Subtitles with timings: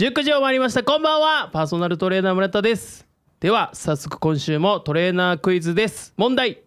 [0.00, 0.82] 19時を回りました。
[0.82, 1.50] こんばんは。
[1.52, 3.06] パーソナルトレーナー村田です。
[3.38, 6.14] では早速今週もトレーナークイズです。
[6.16, 6.62] 問題、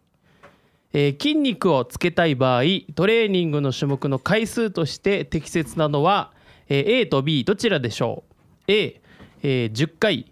[0.93, 2.61] えー筋肉をつけたい場合
[2.93, 6.31] トレーニングの種目の回数として適切なのは、
[6.69, 9.01] えー A と B どちらでしょう？A、
[9.41, 10.31] えー10回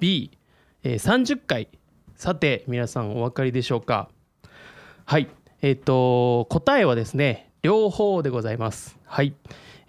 [0.00, 0.36] B、
[0.82, 1.68] えー30回
[2.16, 4.08] さて皆さんお分かりでしょうか？
[5.04, 5.28] はい。
[5.60, 8.98] えっ、と答えはですね両方でございます。
[9.04, 9.32] はい、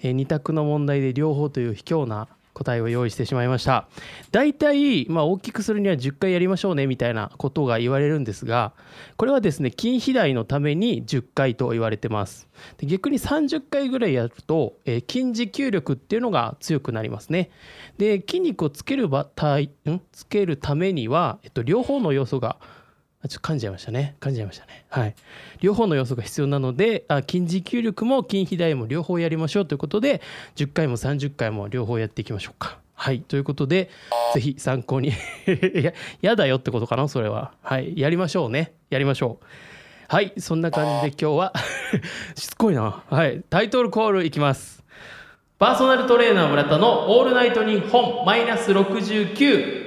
[0.03, 3.87] え2択の問題で両方という卑怯な答えを用意してしまいました。
[4.31, 8.73] 大体、まあ、大きくするには10回やりましょうねみたいなことが言われるんですが
[9.17, 12.47] これはですね筋肥大のために10回と言われてます。
[12.77, 17.49] で逆に30回ぐらいやると、えー筋持久力っていうのが強くなりますね。
[17.97, 20.01] で筋肉をつける場体ん？
[20.11, 22.57] つけるためには、えっと、両方の要素が
[23.27, 24.15] ちょっと噛んじゃいましたね。
[24.19, 24.85] 噛んじゃいましたね。
[24.89, 25.15] はい。
[25.61, 30.21] 両方の要素が必要なのであ筋持久力も筋肥大も両方やりましょうということで
[30.55, 32.79] 10回も30回も両方やっていきましょうか。
[32.95, 33.21] はい。
[33.21, 33.89] ということで
[34.33, 35.09] ぜひ参考に。
[35.47, 37.53] いややだよってことかなそれは。
[37.61, 37.93] はい。
[37.97, 38.73] やりましょうね。
[38.89, 39.45] やりましょう。
[40.09, 40.33] はい。
[40.37, 41.53] そんな感じで今日は。
[42.35, 43.03] しつこいな。
[43.09, 43.41] はい。
[43.49, 44.83] タイトルコールいきます。
[45.59, 49.82] パーソナルトレーナー村田のオールナイトニッポンマイナス69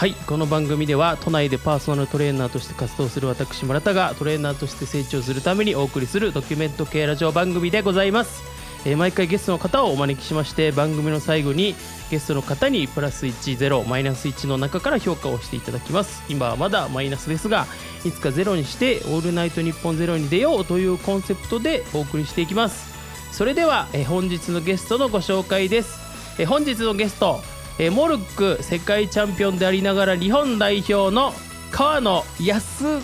[0.00, 8.42] はいこの番組では都内でパーソナルトレーナーとして活動する私村田がトレーナーとして成長するためにお送りするドキュメント系ラジオ番組でございます、
[8.86, 11.74] えー毎回ゲストの方をお招きしまして番組の最後に
[12.10, 16.22] ゲストの方にプラス10マイナス1の中から評価をしていただきます。
[16.30, 17.66] 今はまだマイナスですが
[18.06, 22.88] いつかゼロにしてオールナイトニッポンゼロに出ようというコンセプトでお送りしていきます。
[23.32, 25.98] それでは、えー本日のゲストのご紹介です、
[26.38, 27.42] えー本日のゲスト、
[27.82, 31.32] えーモルック世界チャンピオンでありながら日本代表の
[31.72, 33.00] 川野康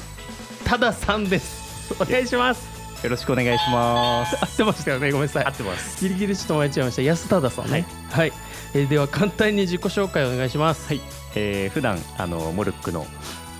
[0.66, 1.94] 忠さんです。
[1.98, 2.76] お願いします。
[3.02, 4.36] よろしくお願いします。
[4.44, 5.44] 合ってましたよねごめんなさい。
[5.46, 5.98] 合ってます。
[5.98, 7.02] ギリギリちょっと間違えました。
[7.02, 7.86] 安忠さんね。
[8.10, 8.32] はい、
[8.74, 10.88] えーでは簡単に自己紹介お願いします。
[10.88, 11.00] はい。
[11.34, 13.06] えー、普段あのモルックの、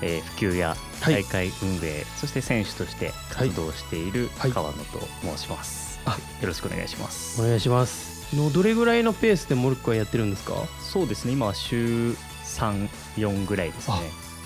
[0.03, 1.15] えー普及やはい。
[1.15, 4.53] 大会運営、そして選手として活動しているはい。
[4.53, 5.99] 川野と申します。
[6.05, 6.11] あ。
[6.43, 7.41] よろしくお願いします。
[7.41, 10.55] お願いしますのどれぐらいのペースでモルックはやってるんですか？
[10.81, 11.33] そうですね。
[11.33, 12.15] 今は週
[12.45, 13.97] 三四ぐらいですね。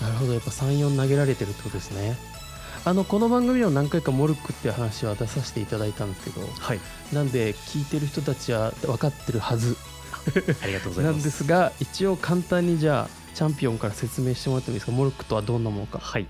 [0.01, 2.15] なるほどやっぱ34投げられてるってことですね
[2.85, 6.79] あのこの番組でも何回かモルックっていう話は出させていただいたんですけどはい。
[7.13, 9.77] なんで聞いてる人たちは分かってるはず
[10.63, 11.21] ありがとうございなます。
[11.21, 14.91] んですが一応簡単にじゃあチャンピオンから説明してもらってもいいですか？
[14.91, 16.25] モルックとはどんなものかはい。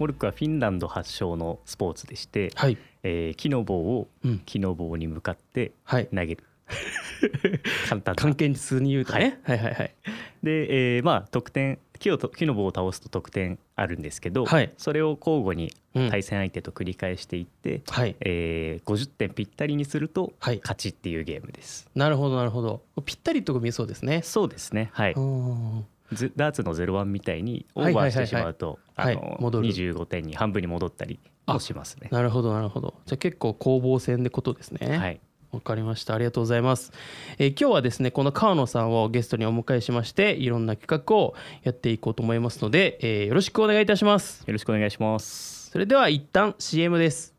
[0.00, 6.42] モルックはフィンランド発祥のスポーツでして、はいえー木の棒をうん木の棒に向かってはい投げる。
[7.88, 8.16] 簡単な。
[8.16, 9.94] 関係数に言うとね、はい、はいはい
[10.42, 14.72] で、えーまあ得点木をと木の棒を倒すと得点あるんですけど、はい。
[14.76, 16.10] それを交互にうん。
[16.10, 18.16] 対戦相手と繰り返していって、はい。
[18.20, 20.58] えー50点ぴったりにするとはい。
[20.62, 21.88] 勝ちっていうゲームです。
[21.94, 22.82] なるほどなるほど。
[23.04, 24.22] ぴったりと見えそうですね。
[24.22, 24.90] そうですね。
[24.92, 28.18] はい、ダーツの01みたいにオはいーバーはいはい。
[28.18, 29.14] はいしてしまうとはい。
[29.14, 32.08] あの戻る25点に半分に戻ったりもしますね。
[32.10, 32.94] なるほどなるほど。
[33.06, 34.98] じゃあ結構攻防戦ってことですね。
[34.98, 35.20] はい、
[35.52, 36.14] わかりました。
[36.14, 36.92] ありがとうございます、
[37.38, 44.44] えー今日はですねこの川野さんをゲストにお迎えしましていろんな企画をやっていこうと思いますので、えーよろしくお願いいたします。
[44.46, 45.70] よろしくお願いします。
[45.70, 47.34] それでは一旦 CM です。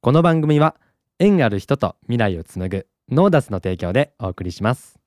[0.00, 0.76] この番組は
[1.18, 4.98] 縁ある人と未来をつなぐノーダスの提供でお送りします。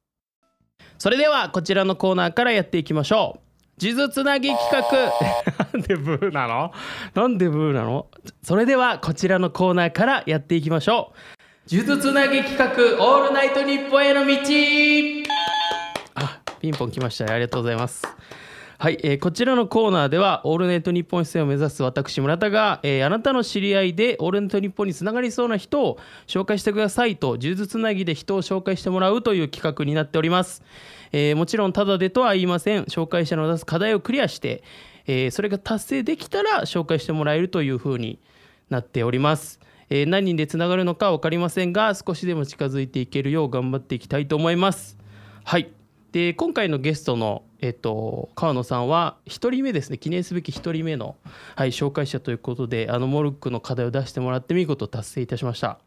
[0.98, 3.45] それではこちらのコーナーからやっていきましょう
[3.78, 5.74] 数珠つなぎ企画。
[5.74, 6.72] なんでブーなの？
[7.14, 8.08] なんでブーなの？
[8.42, 11.14] それではこちらのコーナーからやっていきましょ
[11.68, 11.70] う。
[11.70, 14.34] 数珠つなぎ企画オールナイトニッポンへの道。
[16.16, 17.32] あピンポン来ましたよ。
[17.34, 18.04] ありがとうございます。
[18.78, 25.98] はい、えーこちらのコーナーではオールナイトニッポン出演を目指す私村田が、えーあなたの知り合いでオールナイトニッポンにつながりそうな人を
[26.28, 30.62] 紹介してくださいと数珠つなぎで人を紹介してもらうという企画になっております、
[31.18, 32.84] えーもちろんただでとは言いません。
[32.84, 34.64] 紹介者の出す課題をクリアして、
[35.08, 38.20] えーそれが達成できたら紹介してもらえるというふうに
[38.70, 39.62] なっております。
[39.90, 44.98] えー何人でつながるのか分かりませんが少しでも近づいていけるよう頑張っていきたいと思います。
[45.46, 45.72] はい。
[46.12, 49.98] で今回のゲストの、えっと、川野さんは1人目ですね。
[49.98, 51.16] 記念すべき1人目の、
[51.56, 55.80] はい、紹介者ということであのモルックの課題を出してもらって見事達成いたしました。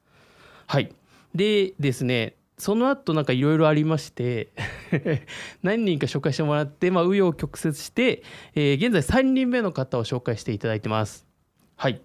[0.67, 0.91] はい。
[1.35, 4.49] でですねその後なんかいろいろありまして
[5.63, 8.23] 何人か紹介してもらってまあ紆余曲折して、
[8.55, 11.27] えー現在3人目の方を紹介していただいてます。
[11.77, 12.01] はい。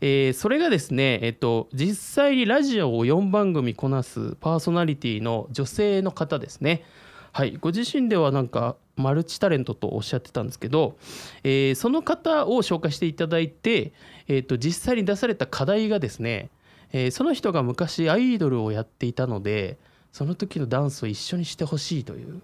[0.00, 6.84] えーそれがですね、えっと、実際にラジオを4番組こなすパーソナリティの女性の方ですね。
[7.32, 10.98] はい、ご自身ではなんかマルチタレントとおっしゃってたんですけど、
[11.42, 13.92] えーその方を紹介していただいて、
[14.28, 16.50] えー、と実際に出された課題がですね、
[16.92, 19.78] えーその人が昔アイドルをやっていたので
[20.14, 22.40] その時のダンスを一緒にしてほしいという。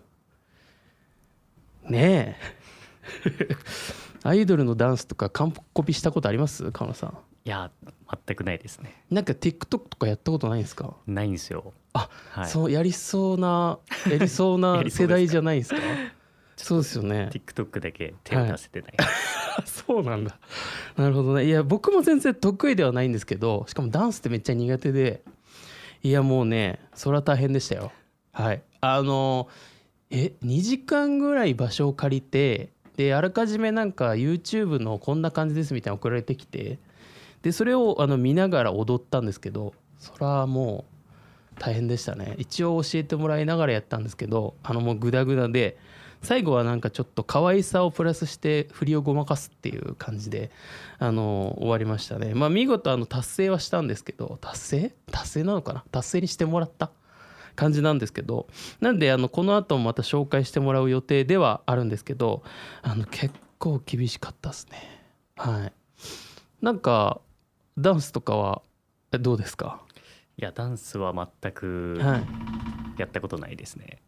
[1.88, 3.54] ねえ。
[4.28, 6.72] アイドルのダンスとか完コピしたことあります？
[6.72, 7.18] 川野さん。
[7.44, 7.70] いや
[8.26, 9.04] 全くないですね。
[9.08, 11.72] なんか TikTok とかやったことないんですか、ないんですよ。
[11.92, 12.48] あはい。
[12.48, 13.78] そうやりそうな
[14.10, 15.80] やりそうな 世代じゃないですか？
[16.56, 17.30] そうですよね。
[17.32, 18.94] TikTok だけ手を出せてない、
[19.64, 20.36] そうなんだ。
[20.96, 21.46] なるほどね。
[21.46, 25.22] いや僕も全然得意ではないんですけどしかもダンスってめっちゃ苦手で
[26.02, 27.92] いやもうねそれは大変でしたよ。
[28.32, 28.62] はい。
[28.80, 29.48] あの
[30.10, 36.78] え2時間ぐらい場所を借りてであらかじめなんか YouTube のこんな感じですみたいな送られてきて
[37.42, 40.84] でそれをあの見ながら踊ったんですけどそれはも
[41.56, 42.34] う大変でしたね。
[42.38, 45.76] 一応教えてもらいながらやったんですけどあのもうグダグダで
[46.22, 50.50] 最後はなんかちょっと可愛さをプラスして振りをごまかすっていう感じで
[50.98, 52.34] あの終わりましたね。
[52.34, 54.94] まあ見事あの達成はしたんですけど達成？
[55.10, 55.84] 達成なのかな？
[55.90, 56.90] 達成にしてもらった
[57.56, 58.48] 感じなんですけど
[58.80, 62.42] なんであのこの後もまた紹介してもらう予定ではあるんですけど
[62.82, 65.02] あの結構厳しかったですね。
[65.36, 65.72] はい。
[66.60, 67.20] なんか
[67.78, 68.62] ダンスとかは
[69.12, 69.80] えどうですか、
[70.36, 72.24] いやダンスは全くはい、
[72.98, 73.84] やったことないですね。
[73.84, 73.98] はい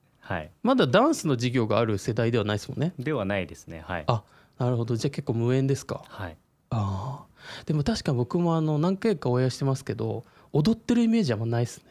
[0.62, 2.94] まだダンスの授業がある世代ではないですもんね。
[2.98, 3.82] ではないですね。
[3.86, 4.04] はい。
[4.06, 4.22] あ
[4.58, 4.96] なるほど。
[4.96, 6.02] じゃあ結構無縁ですか。
[6.08, 6.36] はい。
[6.70, 7.64] ああ。
[7.66, 11.84] でも確か僕もあの何回かお会いしてますけど踊ってるイメージはあんまないですね。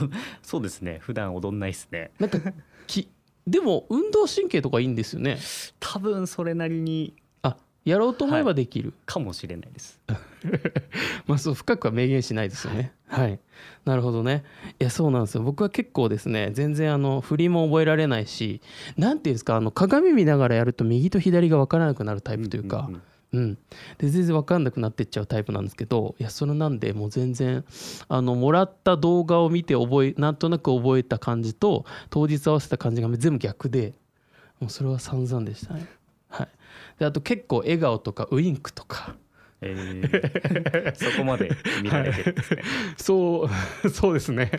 [0.42, 0.98] そうですね。
[1.00, 2.10] 普段踊んないですね。
[2.18, 2.38] なんか
[2.86, 3.08] き
[3.46, 5.38] でも運動神経とかいいんですよね。
[5.80, 7.22] 多分それなりにあ
[7.84, 10.00] やろうと思えばできる、かもしれないです。
[11.26, 12.92] まあそう深くは明言しないですよね。
[13.08, 13.38] はい、
[13.84, 14.44] なるほどね。
[14.78, 15.42] いやそうなんですよ。
[15.42, 18.60] 僕は結構ですね全然あの振りも覚えられないし
[18.96, 23.02] なんていうんですかあの鏡見ながらやると右と左が分からなくなるタイプというか、んんん。
[23.30, 23.58] うん、
[23.98, 27.62] で全然分かんなくなってっちゃうタイプなんですけどいやそれなんでもう全然
[28.08, 33.92] あのもらった動画を見て覚えなんとなく覚えた感じと当日合わせた感じが全部逆で
[34.60, 35.86] もうそれは散々でしたね。
[36.42, 36.48] はい、
[36.98, 39.16] であと結構笑顔とかウインクとか。
[39.60, 40.94] えー。
[40.94, 41.50] そこまで
[41.82, 42.62] 見られてるんですね、
[42.96, 43.48] そ
[43.84, 44.50] う そうですね。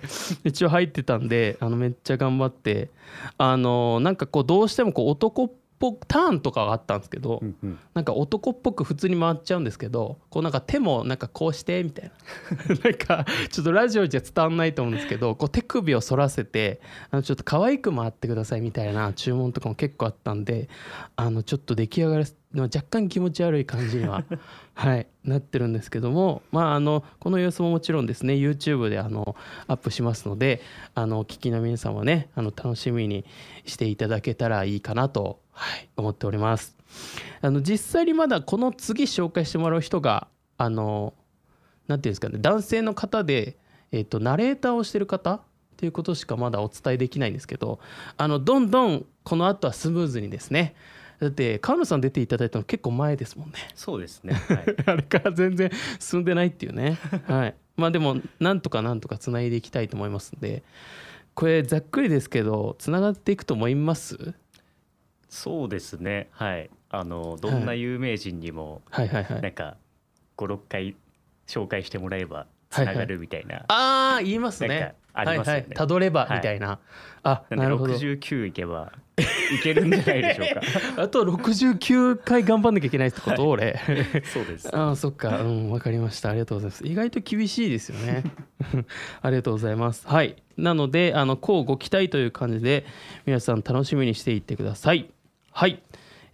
[0.44, 2.90] 一応入ってたんであのめっちゃ頑張って。
[3.38, 7.80] あのなんかこうどうしてもこう男っぽくターンとかがあったんですけど、うんうん。
[7.94, 12.76] なんか男っぽく普通に回っちゃうんですけどこうなんか手もなんかこうしてみたいな。
[12.84, 16.82] なんかちょっとラジオじゃ伝わんないと思うんですけどこう手首を反らせて
[17.12, 20.70] あのちょっと可愛く回ってくださいみたいな注文とかも結構あったんで
[21.16, 24.24] あのちょっと出来上がり若干気持ち悪い感じには、
[24.74, 29.36] はい、なってるんですけども、まあ、あのこの様子ももちろんですね YouTube であの
[29.68, 30.62] アップしますので
[30.96, 33.24] あのお聞きの皆さんはねあの楽しみに
[33.66, 36.76] していただけたらいいかなと、はい、思っております。
[37.42, 40.28] あの実際にまだこの次紹介してもらう人が
[40.58, 41.14] あの
[41.88, 43.58] なんていうんですかね男性の方で、
[43.92, 45.42] えっとナレーターをしてる方っ
[45.78, 47.80] ていうことしかまだお伝えできないんですけど
[48.18, 50.76] あのどんどんこの後はスムーズにですね
[51.20, 53.56] だって川野さん出ていただいたの結構前ですもんね。
[53.76, 55.70] そうですね、 はい、あれから全然
[56.00, 56.98] 進んでないっていうね。
[57.28, 57.56] はい。
[57.76, 60.64] まあでもなんとかなんとかつないでいきたいと思いますんで
[61.34, 64.34] これざっくりですけどつながっていくと思います？
[65.30, 66.28] そうですね。
[66.32, 66.70] はい。
[66.90, 69.42] あのどんな有名人にもはいはいはい。
[69.42, 69.78] なんか
[70.38, 70.96] 56回
[71.48, 74.96] 紹介してもらえばつながるみたいな、ああ言いますね。
[75.14, 75.60] ありますよね。
[75.60, 76.38] はいはい、たどればはい。
[76.38, 76.80] みたいな、
[77.24, 77.94] あなんでなるほど。
[77.94, 80.62] 69いけばいけるんじゃないでしょうか。
[81.04, 83.80] あと69回頑張んなきゃいけないってこと、俺。
[84.26, 84.76] そうです。
[84.76, 85.42] ああそっか。
[85.42, 86.30] うんわかりました。
[86.30, 86.88] ありがとうございます。
[86.88, 88.24] 意外と厳しいですよね。
[89.22, 90.08] ありがとうございます。
[90.08, 90.36] はい。
[90.58, 92.86] なのであのこうご期待という感じで
[93.26, 95.10] 皆さん楽しみにしていってください
[95.60, 95.84] はい、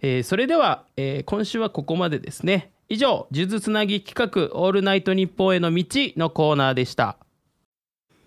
[0.02, 2.70] えーそれでは、えー今週はここまでですね。
[2.88, 5.84] 以上「数珠つなぎ企画オールナイトニッポンへの道」
[6.16, 7.16] のコーナーでした。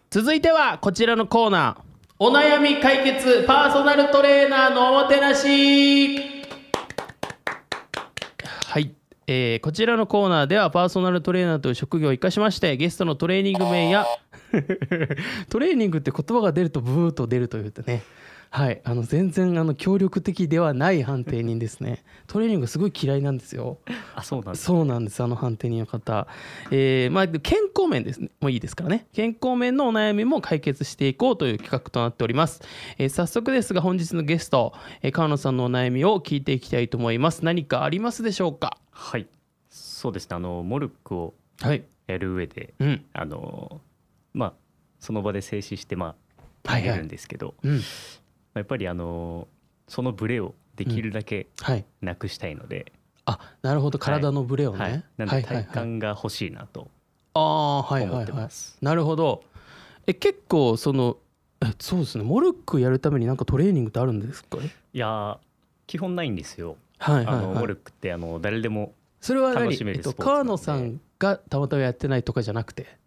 [0.09, 1.83] 続いてはこちらのコーナー。
[2.19, 6.17] お悩み解決パーソナルトレーナーのおもてなし。
[6.17, 6.21] は
[8.79, 8.91] い、
[9.27, 14.05] えーこちらのコーナーではパーソナルトレーナーという職業を生かしましてゲストのトレーニング名や
[15.49, 18.03] トレーニングって言葉が出るとブーッと出るというね。
[18.51, 18.81] はい。
[18.83, 22.03] あの全然あの協力的ではない判定人ですね。
[22.25, 23.77] トレーニングすごい嫌いなんですよ。
[24.15, 26.27] あそうなんですそうなんですあの判定人の方、
[26.71, 29.05] えーまあ、健康面ですねもういいですからね。
[29.13, 32.61] 健康面のお悩みも解決していこうという企画となっております、
[32.97, 37.45] えー早速ですが本日のゲスト、えー川野さんのお悩みを聞いていきたいと思います。
[37.45, 38.77] 何かありますでしょうか？
[38.89, 39.27] はい。
[39.69, 40.35] そうですね。
[40.35, 41.83] あのモルックをはい。
[42.07, 43.05] やる上でうん。
[43.13, 43.79] あの
[44.33, 44.53] まあ
[44.99, 46.15] その場で静止してま
[46.65, 46.89] あはいはい。
[46.89, 47.81] 投げるんですけど、うん
[48.59, 49.47] やっぱりあの
[49.87, 51.85] そのブレをできるだけはい。
[52.01, 52.91] なくしたいので、
[53.25, 53.99] あなるほど。
[53.99, 55.65] 体のブレをね、はい、なんではいはいはい。
[55.65, 56.89] 体幹が欲しいなと
[57.33, 58.23] ああはい思っはい。
[58.23, 58.77] はいてます。
[58.81, 59.43] なるほど。
[60.07, 61.17] え結構その
[61.61, 62.23] えそうですね。
[62.23, 64.57] モルックやるためになんかトレーニングってあるんですか？
[64.57, 65.37] ねいやー
[65.87, 66.77] 基本ないんですよ。
[66.97, 67.35] はいはいはい。
[67.35, 69.63] あのモルックってあの誰でもそれは何？
[69.65, 72.98] 楽しめえっと川野さんがたまたまやってないとかじゃなくて？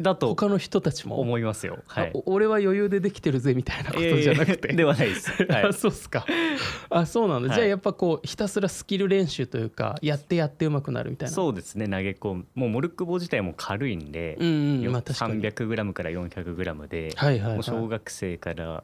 [0.00, 1.20] だと他の人たちも？
[1.20, 1.80] 思いますよ。
[1.86, 2.12] はい。
[2.26, 5.30] 俺は余裕でできてるぜみたいなことじゃなくて、えー ではないです。
[5.44, 5.64] はい。
[5.64, 6.26] あそうっすか。
[6.88, 7.56] あそうなんだ、はい。
[7.56, 11.34] じゃあやっぱこうひたすらスキル練習というかやってやってうまくなるみたいな。
[11.34, 11.86] そうですね。
[11.86, 12.46] 投げ込む。
[12.54, 14.80] もうモルック棒自体も軽いんで、うんうん。
[14.80, 15.40] よまあ確かに。
[15.42, 17.52] 300g から 400g で、はいはいはい。
[17.54, 18.82] もう小学生から、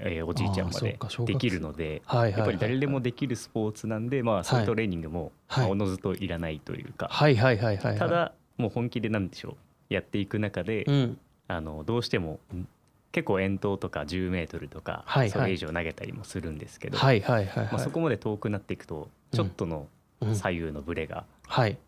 [0.00, 0.96] えーおじいちゃんまで
[1.26, 5.32] できるのではいはいはいやっぱり誰でもできるスポーツなんで、まあ、そういうトレーニングも、
[5.68, 7.98] おのずといらないというか、はいはいはいはいはい。
[7.98, 9.56] ただもう本気でなんでしょう
[9.88, 11.18] やっていく中で、うん。
[11.50, 12.68] あのどうしてもん
[13.10, 15.30] 結構遠投とか10メートルとか、はいはい。
[15.30, 19.88] それ以上投げたりもするんですけど、はいはいはいはい、まあ、そこまで遠くなっていくとちょっとの
[20.20, 20.34] うん。
[20.34, 21.78] 左右のブレがはい。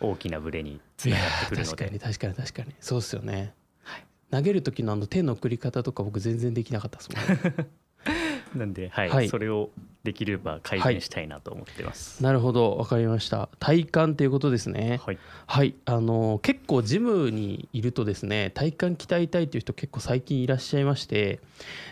[0.00, 2.74] 大きなブレにつながってくるの確かでに確かに確かに。
[2.80, 3.52] そうっすよね、
[3.82, 4.04] はい。
[4.30, 7.66] 投げる時のあの手の振り方とか僕全然できなかったですもんね
[8.54, 9.08] なんで、はい。
[9.08, 9.28] はい。
[9.28, 9.70] それを
[10.02, 12.22] できれば改善したいなと思ってます。
[12.22, 12.76] なるほど。
[12.76, 13.48] わかりました。
[13.58, 14.98] 体幹っていうことですね。
[15.04, 15.74] はい、はい。
[15.84, 21.40] あの結構ジムにいるとですね体幹鍛えたいという人結構最近いらっしゃいまして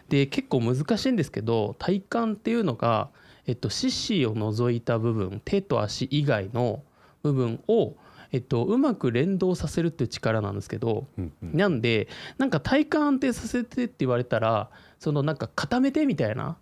[0.09, 3.11] で結構難しいんですけど体幹っていうのが、
[3.47, 6.83] えっと、四肢を除いた部分手と足以外の
[7.23, 7.95] 部分を、
[8.33, 11.57] えっと、うまく連動させるっていう力なんですけどうんうん。
[11.57, 16.57] なんでなんか体幹安定させてって言われたらそのなんか固めてみたいな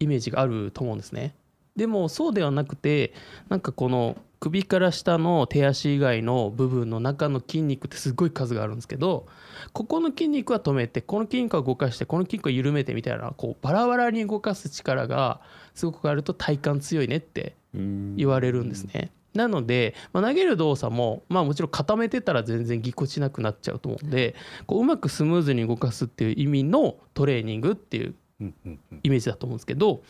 [0.00, 1.34] イメージがあると思うんですね。
[1.76, 3.12] でもそうではなくて
[3.48, 9.26] なんかこの首から下の手足以外の部分の中の筋肉ってすごい数があるんですけど
[9.72, 15.40] ここの筋肉は止めてこの筋肉は動かしてこの筋肉は緩めてみたいなこうバラバラに動かす力が
[15.74, 19.10] すごくあると体幹強いねって言われるんですね。
[19.36, 24.34] なので、まあ、投げる動作も、まあ、もちろん固めてたら全然ぎこちなくなっちゃうと思うんで
[24.66, 30.02] こううまくスムーズに動かすっていう意味のトレーニングっていうイメージだと思うんですけど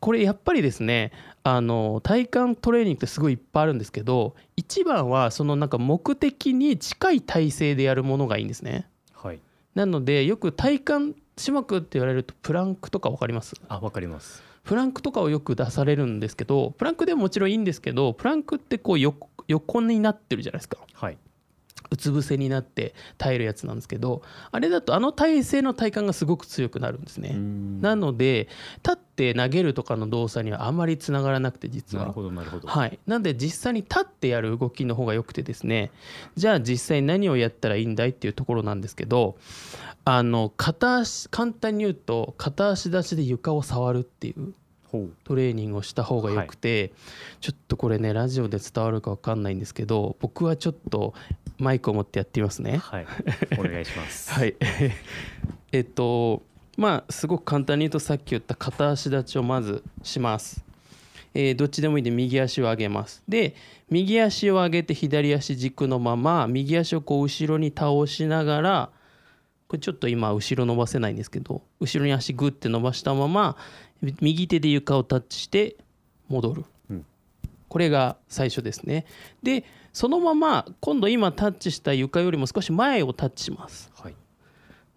[0.00, 8.86] これやっぱりですねあの体幹トレーニングってすごいいっぱいあるんですけど一番はそのなんか目的に近い体勢でやるものがいいんですね。
[9.14, 9.40] はい、
[9.74, 13.54] なのでよく体幹種目って言われるとプランクとか分かります？
[13.68, 14.42] あわかります。
[14.64, 20.78] プランクとかをよく出されるんですけどプランクでももちろんいいんですけどプランクってこう横になってるじゃないですか。
[20.92, 21.18] はい、
[21.90, 24.22] うつ伏せになって耐えるやつなんですけど
[24.52, 27.34] あれだとあの体勢の体幹がすごく強くなるんですね。
[27.80, 28.48] なので
[28.84, 32.68] 立って投げるとかの動作にはあまりつながらなくて実はなるほどなるほど。
[32.68, 35.90] はい、なんで実際に立ってやる動きの方が良くてですね
[36.36, 39.36] じゃあ実際何をやったらいいんだいっていうところなんですけど
[40.04, 44.54] あの片足簡単に言うと片足出しで床を触るっていう
[45.24, 46.92] トレーニングをした方がよくて、
[47.40, 51.14] ちょっとこれねラジオで伝わるか分かんないんですけど僕はちょっと
[51.58, 52.78] マイクを持ってやってみますね。
[52.78, 53.06] はい、
[53.58, 54.32] お願いします。
[54.32, 54.56] はい。
[55.72, 56.42] えっと
[56.76, 60.64] まあすごく簡単に言うとさっき言った片足立ちをまずします、
[61.34, 63.22] えーどっちでもいいんで右足を上げます。
[63.28, 63.54] で
[63.90, 68.90] 右足を上げて左足軸のまま右足をこう後ろに倒しながら
[69.70, 73.56] これちょっと今後ろ伸ばせないんですけど後ろに足グッて伸ばしたまま
[74.02, 75.76] 右手で床をタッチして
[76.28, 77.06] 戻る、うん。
[77.68, 79.06] これが最初ですね。
[79.42, 83.90] でそのまま今度今タッチした床よりも少し前をタッチします。
[83.94, 84.14] はい、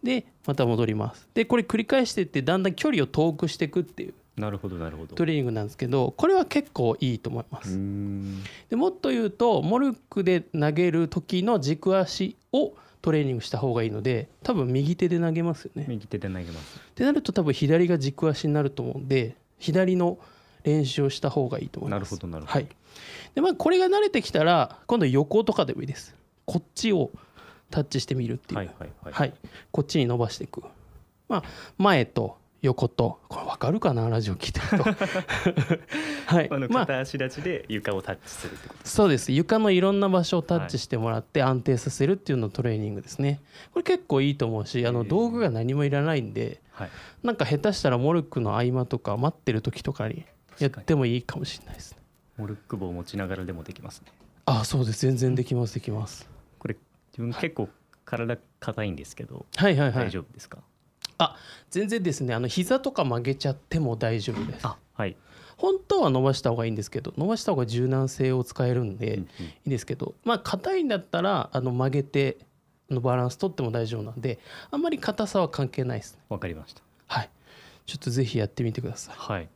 [0.03, 1.27] でまた戻ります。
[1.33, 5.15] でこれ繰り返していってだんだん距離を遠くしていくっていうなるほどなるほど。
[5.15, 7.77] トレーニングなんですけどこれは結構いいと思います。
[7.77, 8.43] ん。
[8.69, 15.85] でもっと言うとモルックで投げる時の軸足をトレーニングした方がいいので多分右手で投げますよね。
[15.89, 16.79] 右手で投げます。
[16.79, 20.17] ってなると多分左が軸足になると思うんで左の
[20.63, 21.99] 練習をした方がいいと思います。
[21.99, 22.53] なるほどなるほど。
[22.53, 22.67] はい。
[23.35, 26.15] でまあこれが慣れてきたら今度横とかでもいいです。
[26.45, 27.11] こっちを
[27.69, 28.57] タッチしてみるっていう。
[28.59, 29.13] はいはいはい。
[29.13, 29.33] はい、
[29.71, 30.63] こっちに伸ばしていく、
[31.27, 31.43] まあ、
[31.77, 33.19] 前と横と。
[33.27, 34.09] これ分かるかな？
[34.09, 35.83] ラジオ聞いてると。
[36.33, 36.47] はい。
[36.49, 36.85] あのまあ。
[36.87, 38.95] 片足立ちで床をタッチするってことです。
[38.95, 39.31] そうです。
[39.33, 43.41] 床のいろんな場所をタッチしてもらって安定させるっていうのトレーニングですね。
[43.73, 46.89] これ結構いいと思うしあの道具が何もいらないんではい。
[47.21, 50.25] なんか下手したらモルックの合間とか待ってる時とかに
[50.59, 51.97] やってもいいかもしれないですね。
[52.37, 54.07] モルック棒を持ちながらでもできますね。
[54.45, 55.01] あそうです。
[55.01, 56.29] 全然できますできます。
[56.59, 56.77] これ
[57.11, 57.67] 自分結構
[58.05, 60.05] 体硬いんですけど、はいはいはい。
[60.05, 60.59] 大丈夫ですか？
[61.69, 62.33] 全然ですね。
[62.35, 64.65] あの膝とか曲げちゃっても大丈夫です。
[64.67, 65.15] あはい。
[65.57, 69.45] 本当は伸ばした方がいいんですけど伸ばした方が柔軟性を使えるんで、うんうん。
[69.45, 72.37] いいですけどまあ硬いんだったらあの曲げて
[72.91, 74.39] あのバランス取っても大丈夫なんで
[74.71, 76.21] あんまり硬さは関係ないですね。
[76.29, 76.81] わかりました。
[77.07, 77.29] はい。
[77.85, 79.15] ちょっとぜひやってみてください。
[79.17, 79.49] はい。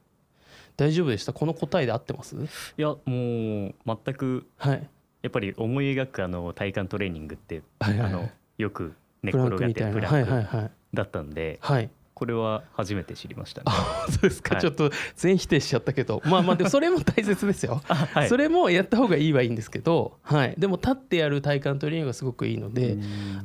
[0.75, 1.33] 大丈夫でした？
[1.33, 2.35] この答えで合ってます？
[2.35, 2.39] い
[2.77, 4.89] やもう全くはい。
[5.21, 8.13] やっぱり思い描くあの体幹トレーニングって、はいはいはい。
[8.13, 9.93] あのよく寝っ転がっクみたいな。
[9.93, 11.89] てプランクはいはいはいだったんで、はい。
[12.17, 13.65] これは初めて知りましたね。
[13.67, 22.97] あそうですか、はいちょっと全否定しちゃったけどまあまあでもそれも大切ですよあ はいそれもやった方がいいはいいんですけど、はい、でも立ってやる体幹トレーニングがすごくいいので、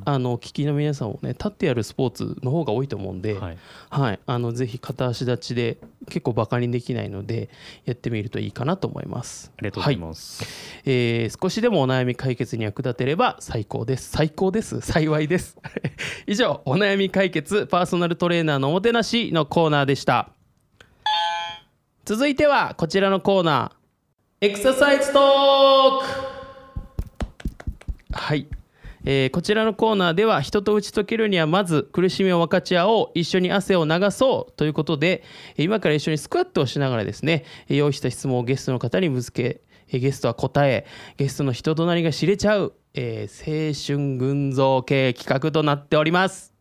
[0.07, 3.59] あの聞きの皆さんもね立ってやるスポーツの方が多いと思うんで、はい
[3.91, 5.77] はい、あのぜひ片足立ちで
[6.09, 7.51] 結構バカにできないので
[7.85, 9.53] やってみるといいかなと思います。
[9.59, 10.45] ありがとうございます。
[10.87, 14.11] えー少しでもお悩み解決に役立てれば最高です。
[14.11, 14.81] 最高です。
[14.81, 15.59] 幸いです。
[16.27, 20.31] 以上、お悩み解決パーソナルトレーナーのおもてなしのコーナーでした。
[22.07, 26.05] 続いてはこちらのコーナー、エクササイズトー
[28.11, 28.49] クはい。
[29.05, 35.25] えーこちらのコーナーでは人と打ち解けるにはまず苦しみを分かち合おう一緒に汗を流そうということで
[35.57, 46.53] 今から一緒にスクワットをしながらですね用意した質問をゲストの方にぶつけゲストは答えゲストの人となりが知れちゃう、えー青春群像系企画となっております。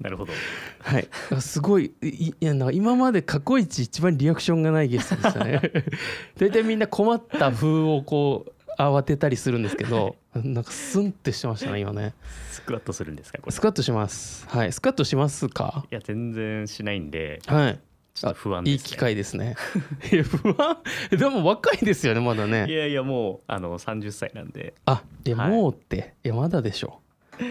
[0.00, 0.32] なるほど。
[0.80, 1.08] はい、
[1.40, 5.60] すごいいいやなんか今まで過去一一番リアクションがないゲストでしたね。
[6.38, 12.14] 大体みんな困った風をこう慌てたりするんですけどなんかスンってしてましたね今ね。
[12.50, 13.52] スクワットするんですかこれ。
[13.52, 14.46] スクワットします。
[14.48, 14.72] はい。
[14.72, 15.86] スクワットしますか？
[15.90, 17.80] いや全然しないんではい。
[18.14, 18.72] ちょっと不安です、ね。
[18.72, 19.56] いい機会ですね。
[20.12, 20.78] いや不安。
[21.10, 24.74] でも若いですよねまだいねやいやもうあの30歳なんで。
[24.84, 27.00] あいやはいもうって、い、やまだでしょ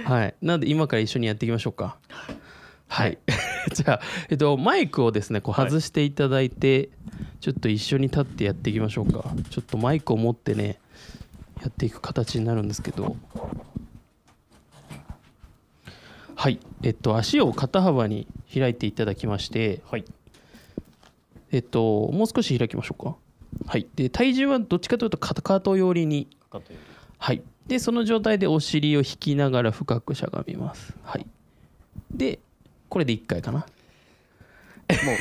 [0.06, 0.36] はい。
[0.42, 1.98] なんで今から一緒にやっていきましょうか。
[2.88, 3.18] はい、
[3.74, 5.70] じゃあ、えっと、マイクをですねこうはい。
[5.70, 6.90] 外していただいて、
[7.42, 9.34] ちょっと一緒に立ってやっていきましょうか。
[9.50, 10.80] ちょっとマイクを持ってね
[11.62, 13.16] やっていく形になるんですけど。
[16.36, 16.60] はい。
[16.84, 20.06] えっと足を肩幅に開いていただきましてはい。
[21.52, 23.16] えっともう少し開きましょうか。
[23.66, 23.88] はい。
[23.96, 26.28] で体重はどっちかというと肩かと寄りに。
[27.18, 30.94] はいでその状態でお尻を引きながら深くしゃがみます。
[31.04, 31.26] はい。
[32.12, 32.40] で
[32.90, 33.60] これで1回かな。
[33.60, 33.66] も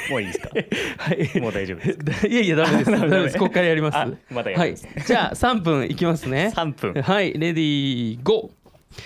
[0.08, 0.50] うもういいですか？
[0.98, 1.40] はい。
[1.40, 2.26] もう大丈夫です。
[2.28, 2.90] いやいやダメです。
[2.90, 3.96] ダメですここからやります。
[3.96, 5.04] あまだやはいるんですね。
[5.06, 6.52] じゃあ3分いきますね。
[6.56, 7.02] 3分。
[7.02, 7.32] はい。
[7.32, 9.00] レディーゴー。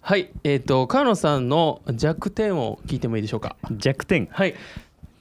[0.00, 0.30] はい。
[0.44, 3.56] えっ、と川野さんの弱点を聞いてもいいでしょうか？
[3.76, 4.26] 弱点。
[4.32, 4.54] はい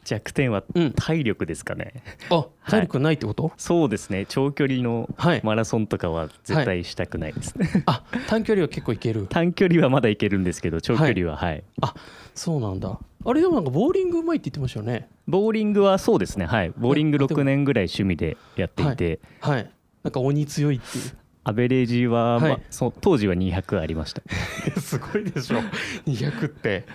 [0.09, 0.93] 弱点はうん。
[0.93, 2.01] 体力ですかね。
[2.31, 4.25] あ体力ないってこと、そうですね。
[4.27, 5.41] 長距離のはい。
[5.43, 7.83] マラソンとかは絶対したくないですね。
[7.85, 9.27] あ短距離は結構いける。
[9.29, 11.63] 短距離はまだいけるんですけど長距離ははい。
[11.81, 11.93] あ
[12.33, 12.97] そうなんだ。
[13.25, 15.09] あれでもなんかボーリングうまいって言ってましたよね。
[15.27, 16.47] ボーリングはそうですね。
[16.47, 16.71] はい。
[16.75, 19.69] ボーリングあでも6年ぐらい趣味でやっていて、はい。
[20.01, 21.03] なんか鬼強いっていう。
[21.43, 22.41] アベレージは、はい。
[22.41, 24.23] まあそう当時は200ありました。
[24.81, 25.59] すごいでしょ。
[26.05, 26.85] 200って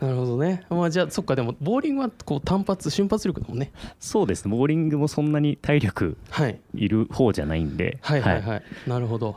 [0.00, 0.64] なるほどね。
[0.70, 3.70] まあじゃあそっかでもボーリングはこう単発瞬発力だもんね。
[3.98, 4.50] そうですね。
[4.56, 6.58] ボーリングもそんなに体力はい。
[6.74, 9.36] いる方じゃないんで、はいはいはい、なるほど。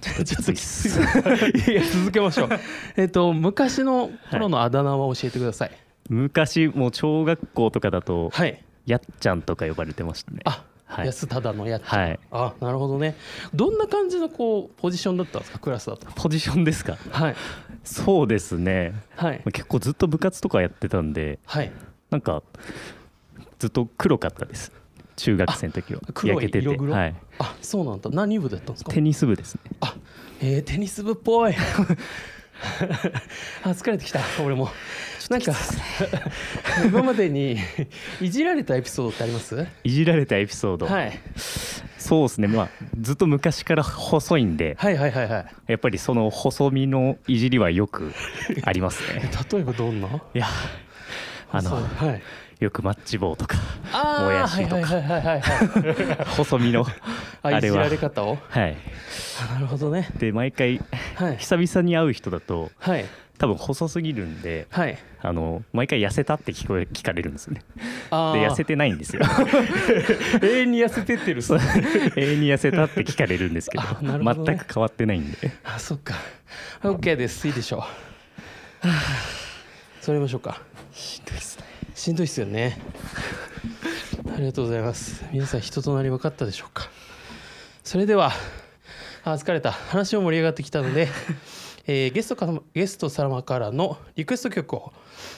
[0.00, 0.90] ちょっときつい
[1.72, 2.48] いや続けましょう。
[2.96, 5.70] えっと昔の頃のあだ名は教えてください。
[6.08, 8.62] 昔もう小学校とかだと、はい。
[8.86, 10.40] やっちゃんとか呼ばれてましたね。
[10.44, 11.06] あ、はい。
[11.06, 12.20] 安忠のやっちゃん、はい。
[12.30, 13.16] あなるほどね。
[13.54, 16.06] どんな感じのこうポジションだったんですかクラスだと。
[16.14, 16.96] ポジションですか？
[17.10, 17.36] はい
[17.84, 18.94] そうですね。
[19.16, 21.70] はい結構ずっと部活とかやってたんで、はい
[22.10, 22.42] なんか
[23.58, 24.72] ずっと黒かったです。
[25.16, 27.14] 中学生の時は焼けてて、はい。
[27.38, 28.92] あそうなんだ何部だったんですか？
[28.92, 29.60] テニス部ですね。
[29.80, 29.94] あ
[30.40, 31.54] えー、テニス部っぽい
[33.64, 34.70] あ疲れてきた俺も。
[35.30, 35.54] なんか
[36.84, 37.56] 今までに
[38.20, 39.66] いじられたエピソードってあります？
[39.82, 41.18] いじられたエピソード、はい、
[41.96, 42.46] そうですね。
[42.48, 42.68] まあ
[43.00, 45.46] ずっと昔から細いんで、はいはいはいはい。
[45.66, 48.12] やっぱりその細身のいじりはよく
[48.64, 49.30] ありますね。
[49.50, 50.08] 例えばどんな？
[50.08, 50.46] いや、
[51.50, 52.22] あのはい。
[52.60, 53.58] よくマッチ棒とか
[54.22, 54.86] もやしとか。
[56.36, 56.86] 細身の
[57.42, 58.38] ああれはいじられ方を？
[58.48, 58.76] はい。
[59.50, 60.08] あなるほどね。
[60.18, 60.80] で毎回
[61.14, 61.36] はい。
[61.38, 63.04] 久々に会う人だとはい。
[63.36, 64.66] 多分細すぎるんで。
[64.70, 64.98] はい。
[65.20, 67.62] あの毎回痩せたって聞こえ聞かれるんですね。
[68.10, 68.40] あー。
[68.40, 69.22] で痩せてないんですよ。
[70.42, 71.42] 永遠に痩せてってる
[72.16, 74.34] 永遠に痩せたって聞かれるんですけどね。
[74.44, 75.50] 全く変わってないんで。
[75.64, 76.14] あそっか。
[76.82, 77.46] OK です。
[77.48, 77.80] いいでしょう。
[77.80, 77.88] は
[78.82, 79.02] あ
[80.00, 80.60] それましょうか。
[80.92, 81.64] しんどいですね。
[81.94, 82.78] しんどいっすよね。
[84.34, 85.24] ありがとうございます。
[85.32, 86.90] 皆さん人となり分かったでしょうか。
[87.82, 88.32] それでは
[89.24, 89.72] あ疲れた。
[89.72, 91.08] 話も盛り上がってきたので、
[91.86, 94.92] えーゲストからゲスト様からのリクエスト曲を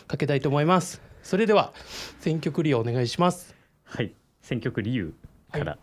[0.07, 1.01] かけたいと思います。
[1.23, 1.73] それでは
[2.21, 3.55] 選曲利用お願いします。
[3.85, 4.13] はい。
[4.43, 5.13] 選曲理由
[5.53, 5.79] から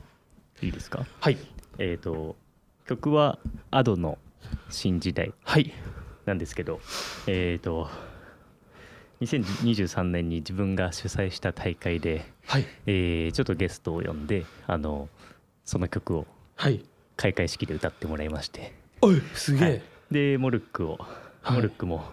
[0.62, 0.68] い。
[0.70, 1.06] いですか？
[1.20, 1.38] はい。
[1.78, 2.36] えっ、と
[2.88, 3.39] 曲は
[3.72, 4.18] Ado の
[4.70, 5.72] 新時代はい。
[6.26, 6.80] なんですけど、
[7.28, 7.89] えっ、と
[9.22, 12.66] 2023年に自分が主催した大会で、はい。
[12.86, 15.08] えーちょっとゲストを呼んであの
[15.66, 16.84] その曲をはい
[17.15, 18.73] 開会式で歌ってもらいまして。
[19.02, 19.82] おいすげえ、はい。
[20.12, 20.97] でモルックを、
[21.41, 21.56] はい。
[21.58, 22.04] モルックも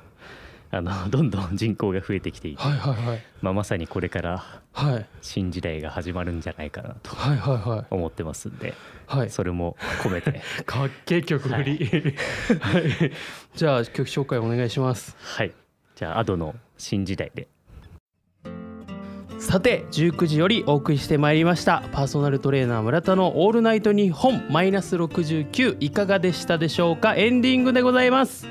[0.70, 3.22] あの どんどん人口が増えてきていて、はい、はいはい。
[3.42, 5.06] まあ、まさにこれからはい。
[5.20, 7.86] 新時代が始まるんじゃないかなとはいはいはい。
[7.90, 8.74] 思ってますんで
[9.06, 9.30] はい。
[9.30, 10.40] それも込めて。
[10.64, 12.16] かっけえ曲振り。
[12.60, 13.12] はい、
[13.54, 15.16] じゃあ曲紹介お願いします。
[15.20, 15.52] はい。
[15.96, 17.48] じゃあ Ado の新時代で
[19.40, 21.83] さて19時よりお送りしてまいりました。
[21.92, 27.16] パーソナルトレーナー村田の「オールナイトニッポンマイナス69」いかがでしたでしょうか？
[27.16, 28.46] エンディングでございます、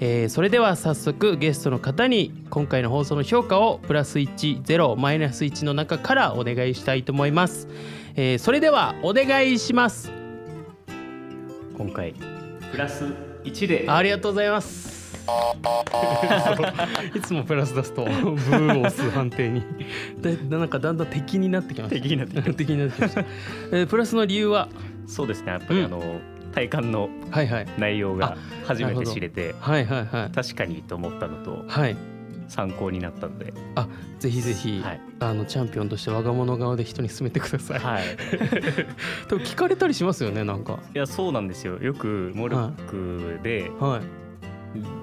[0.00, 7.68] えーそれでは早速ゲストの方に今回の放送の評価をプラス10マイナス1の中からお願いしたいと思います、
[8.16, 10.12] えーそれではお願いします。
[11.76, 12.12] 今回
[12.72, 13.04] プラス
[13.44, 13.84] 1で。
[13.88, 14.97] ありがとうございます
[17.14, 19.62] いつもプラス出すとブーを押す判定に。
[20.20, 22.02] でなんかだんだん敵になってきました。
[22.02, 23.20] 敵になってきま敵になってきました、
[23.72, 24.68] えープラスの理由は？
[25.06, 25.52] そうですね。
[25.52, 25.86] やっぱりうん。
[25.86, 26.20] あの、
[26.54, 27.66] 体感のはいはい。
[27.78, 30.30] 内容が初めて知れてはいはいはい。
[30.34, 31.96] 確かにと思ったのとはい。
[32.48, 33.52] 参考になったので、
[34.18, 35.00] ぜひぜひ、はい。
[35.20, 38.04] あのチャンピオンとして我が物顔で人に勧めてください、はい、
[39.28, 40.78] でも聞かれたりしますよねなんか。
[40.94, 41.76] いやそうなんですよ。
[41.76, 44.27] よくモルックで、はい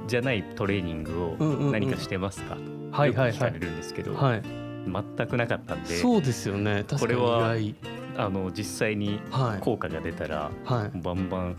[0.07, 1.67] じゃないトレーニングうんうんうん。
[1.69, 2.57] を何かしてますか、
[2.91, 4.41] はいはいはよく聞かれいるんですけど、はい。
[4.85, 6.85] 全くなかったんでそうですよね。
[6.99, 7.75] これは意
[8.17, 9.19] あの実際に
[9.61, 10.97] 効果が出たら、はい。
[10.99, 11.55] バンバン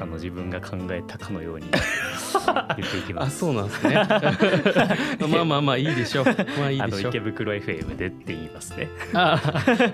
[0.00, 1.66] あの自分が考えたかのように
[2.76, 3.36] 言っていきます。
[3.36, 3.94] あそうなんですね
[5.30, 6.24] まあまあまあいいでしょう
[6.58, 8.88] まあいいでしょう池袋 FM でって言いますね。
[9.12, 9.40] あ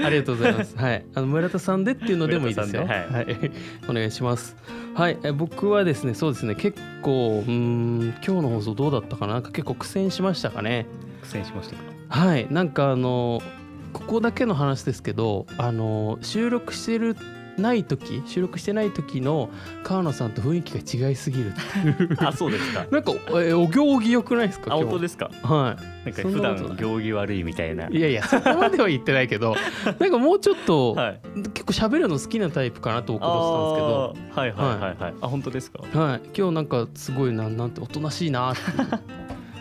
[0.02, 0.76] ありがとうございます。
[0.76, 2.82] はい、あの村田さんでっていうのでもいいですよ。
[2.82, 3.50] 村田さんはい、
[3.88, 4.56] お願いします。
[4.94, 10.86] はい、え僕はですね、そうですね、結構、うーん、今日の放送どうだったかな、なんか結構苦戦しましたかね？
[11.22, 11.82] 苦戦しましたか？
[12.08, 13.40] はい、なんかあの、
[13.92, 17.16] ここだけの話ですけど、あの収録してる。
[17.60, 19.50] ない時収録してない時の
[19.84, 21.52] 川野さんと雰囲気が違いすぎる
[22.18, 22.86] あそうですか。
[22.90, 25.30] なんかえお行儀良くないですか本当ですか？
[25.42, 27.88] はなんか普段行儀悪いみたいな。
[27.88, 29.54] いいやいやそこまでは言ってないけど
[30.00, 31.20] なんかもうちょっと、はい。
[31.54, 35.14] 結構喋るの好きなタイプかなと僕思ってたんですけどあーはいはいはいはい。
[35.20, 35.80] あ本当ですか？
[35.98, 38.60] はい、今日なんかすごいななんておとなしいなって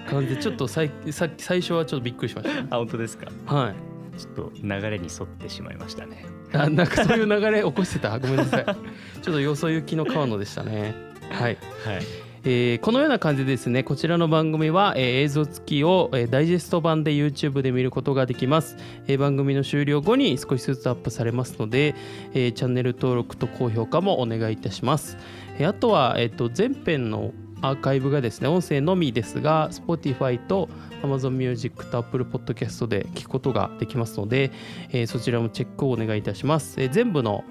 [0.09, 3.27] 感じでちょっとさい さっき最初はちょっとびっくりしましあ本当ですか？
[3.47, 3.73] たはい
[4.17, 6.25] ちょっと流れに沿ってしまいましたね。
[6.53, 8.17] あ なんかそういう流れ起こしてた？
[8.19, 8.65] ごめんなさい。
[8.65, 10.95] ちょっとよそ行きの川野でしたね。
[11.29, 11.57] はい。
[11.85, 12.01] はい。
[12.45, 21.95] えーこのような感じでですねこちらの番組は、えー映像付きを、えーダイジェスト版で YouTube で見ることができます、えー番組の終了後に少しずつアップされますので、
[22.33, 25.17] えーチャンネル登録と高評価もお願いいたします、
[25.57, 30.69] えーあとは、えー、と前編のアーカイブがですね音声のみですが Spotify と
[31.03, 34.51] Amazon Music と Apple Podcast で聞くことができますので、
[34.89, 37.43] えーそちらもチェックをお願いいたします、えー全部の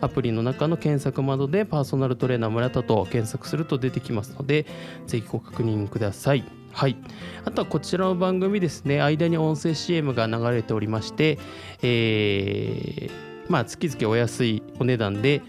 [0.00, 4.66] アプリの中の検索窓でパーソナルトレーナー村田と検索すると出てきますので
[5.06, 6.44] ぜひご確認ください。
[6.72, 6.96] はい、
[7.44, 11.38] あとはこちらの番組ですね間に音声 CM が流れておりまして、
[11.82, 15.42] えーまあ月々お安いお値段で、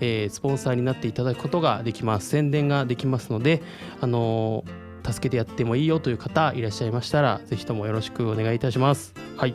[0.00, 2.28] えースポンサーになっていただくことができます。
[2.28, 3.62] 宣伝ができますので
[4.00, 9.14] あのー助けてやってもいいよという方いらっしゃいましたらぜひともよろしくお願いいたします。
[9.36, 9.54] はい。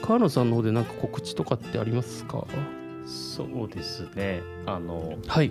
[0.00, 2.46] 川野さんの方で何か告知とかってありますか？
[3.04, 4.40] そうですね。
[4.64, 5.50] あのはい。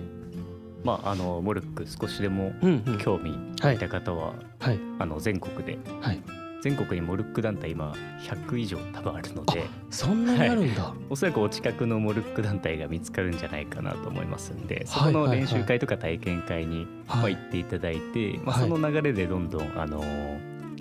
[0.82, 2.52] まああのモルック少しでも
[2.98, 3.76] 興味はい。
[3.76, 4.80] いた方は、はい。
[4.98, 6.20] あの全国ではい
[6.64, 15.14] 全国にモルック団体今100以上多分あるのでそんなにあるんだ、おそらくお近くのモルック団体が見つかるんじゃないかなと思いますんでそこはい。
[15.14, 20.02] はいはいの練習会とか体験会に、行っていただいて、まあ、はいその流れでどんどん、あの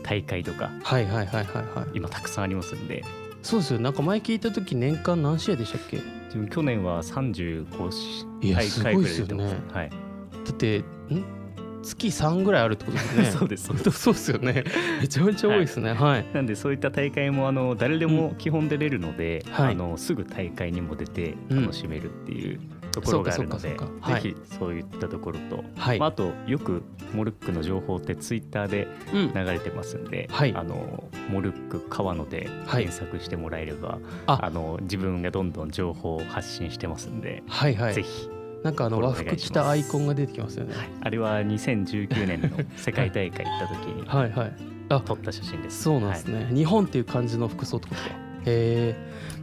[0.03, 1.97] 大会とかはいはいはいはいはい。
[1.97, 3.03] 今たくさんありますんで。
[3.41, 3.79] そうですよ。
[3.81, 5.97] なんか前聞いた時年間何試合でしたっけ？
[5.97, 11.42] だ自分去年は35しいや大会ぐらい出てます、はい、ってん？
[11.83, 13.25] 月3ぐらいあるってことですね。
[13.25, 13.91] そうですそうです。
[13.91, 14.63] そうですよね。
[15.01, 15.93] めちゃめちゃ多いですね。
[15.93, 19.73] はい、なんでそういった大会もあの誰でも基本出れるので、はい。
[19.73, 21.61] あのすぐ大会にも出てうん。
[21.63, 22.59] 楽しめるっていう
[22.91, 23.77] ところがあるので、ぜ
[24.21, 29.33] ひそういったところと、はい、まあ、あとよくモルックの情報ってツイッターでうん。
[29.33, 30.53] 流れてますんで、はい。
[30.55, 32.83] あのモルック川野ではい。
[32.83, 34.39] 検索してもらえれば、あ。
[34.43, 37.93] あの自分がどんどん情報を発信してますんで、はいはい。
[37.93, 38.29] ぜひ
[38.63, 40.73] なんかあの和服着たアイコンが出てきますよね。
[41.01, 44.53] あれは2019年の世界大会行った時に はいはい。
[44.89, 45.83] あ撮った写真です。
[45.83, 48.07] そうなんですね、日本っていう感じの服装ってことか。
[48.07, 48.13] へ
[48.45, 48.95] え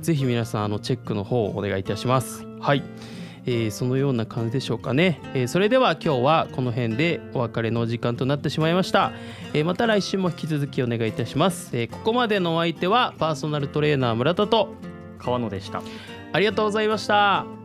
[0.02, 2.46] ぜひ皆さんあのチェックの方をお願いいたします。
[2.60, 2.82] はい。
[3.46, 9.12] えーそのような感じでしょうかね、えーそれでは今日はこの辺でお別れのお時間となってしまいました、
[9.54, 14.74] えーまた来週も引き続きお願いいたします、えーここまでのお相手はパーソナルトレーナー村田と
[15.18, 15.82] 川野でした。
[16.32, 17.59] ありがとうございました